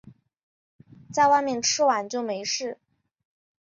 [1.13, 2.79] 在外面吃完就没事